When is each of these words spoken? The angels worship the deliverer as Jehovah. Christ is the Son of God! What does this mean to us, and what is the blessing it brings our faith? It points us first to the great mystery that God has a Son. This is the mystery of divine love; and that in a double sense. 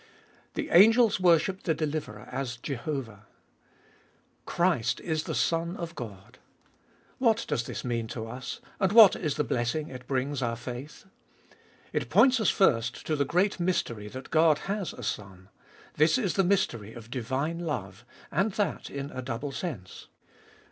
The 0.55 0.71
angels 0.71 1.19
worship 1.19 1.61
the 1.61 1.75
deliverer 1.75 2.27
as 2.31 2.57
Jehovah. 2.57 3.27
Christ 4.47 4.99
is 4.99 5.25
the 5.25 5.35
Son 5.35 5.77
of 5.77 5.93
God! 5.93 6.39
What 7.19 7.45
does 7.47 7.65
this 7.65 7.85
mean 7.85 8.07
to 8.07 8.25
us, 8.25 8.61
and 8.79 8.93
what 8.93 9.15
is 9.15 9.35
the 9.35 9.43
blessing 9.43 9.89
it 9.89 10.07
brings 10.07 10.41
our 10.41 10.55
faith? 10.55 11.05
It 11.93 12.09
points 12.09 12.39
us 12.39 12.49
first 12.49 13.05
to 13.05 13.15
the 13.15 13.25
great 13.25 13.59
mystery 13.59 14.07
that 14.07 14.31
God 14.31 14.57
has 14.65 14.91
a 14.91 15.03
Son. 15.03 15.49
This 15.93 16.17
is 16.17 16.33
the 16.33 16.43
mystery 16.43 16.93
of 16.95 17.11
divine 17.11 17.59
love; 17.59 18.03
and 18.31 18.53
that 18.53 18.89
in 18.89 19.11
a 19.11 19.21
double 19.21 19.51
sense. 19.51 20.07